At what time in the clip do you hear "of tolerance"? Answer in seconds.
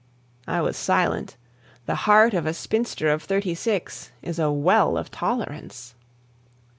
4.97-5.93